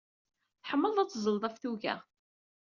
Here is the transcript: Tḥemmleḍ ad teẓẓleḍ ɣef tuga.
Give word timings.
Tḥemmleḍ 0.61 0.97
ad 0.99 1.09
teẓẓleḍ 1.09 1.43
ɣef 1.45 1.55
tuga. 1.61 1.95